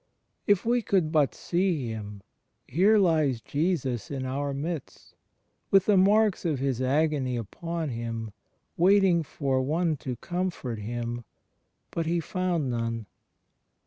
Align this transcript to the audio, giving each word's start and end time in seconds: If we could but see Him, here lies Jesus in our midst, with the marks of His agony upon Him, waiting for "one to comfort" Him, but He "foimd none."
If 0.47 0.65
we 0.65 0.81
could 0.81 1.11
but 1.11 1.35
see 1.35 1.85
Him, 1.89 2.23
here 2.67 2.97
lies 2.97 3.39
Jesus 3.39 4.09
in 4.09 4.25
our 4.25 4.51
midst, 4.51 5.13
with 5.69 5.85
the 5.85 5.95
marks 5.95 6.43
of 6.43 6.57
His 6.57 6.81
agony 6.81 7.37
upon 7.37 7.89
Him, 7.89 8.31
waiting 8.77 9.21
for 9.21 9.61
"one 9.61 9.97
to 9.97 10.15
comfort" 10.15 10.79
Him, 10.79 11.23
but 11.91 12.07
He 12.07 12.19
"foimd 12.19 12.63
none." 12.69 13.05